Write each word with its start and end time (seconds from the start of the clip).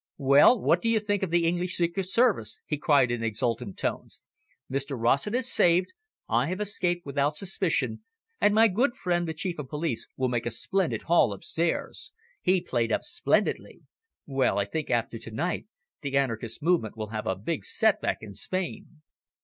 "Well, 0.17 0.59
what 0.59 0.81
do 0.81 0.89
you 0.89 0.99
think 0.99 1.21
of 1.21 1.29
the 1.29 1.45
English 1.45 1.75
Secret 1.75 2.05
Service?" 2.07 2.59
he 2.65 2.75
cried 2.75 3.11
in 3.11 3.21
exultant 3.23 3.77
tones. 3.77 4.23
"Mr 4.67 4.99
Rossett 4.99 5.35
is 5.35 5.53
saved, 5.53 5.93
I 6.27 6.47
have 6.47 6.59
escaped 6.59 7.05
without 7.05 7.37
suspicion, 7.37 8.03
and 8.39 8.55
my 8.55 8.67
good 8.67 8.95
friend 8.95 9.27
the 9.27 9.35
Chief 9.35 9.59
of 9.59 9.69
Police 9.69 10.07
will 10.17 10.27
make 10.29 10.47
a 10.47 10.49
splendid 10.49 11.03
haul 11.03 11.31
upstairs. 11.33 12.13
He 12.41 12.61
played 12.61 12.91
up 12.91 13.03
splendidly. 13.03 13.81
Well, 14.25 14.57
I 14.57 14.65
think, 14.65 14.89
after 14.89 15.19
to 15.19 15.29
night 15.29 15.67
the 16.01 16.17
anarchist 16.17 16.63
movement 16.63 16.97
will 16.97 17.09
have 17.09 17.27
a 17.27 17.35
big 17.35 17.63
set 17.63 18.01
back 18.01 18.23
in 18.23 18.33
Spain." 18.33 19.03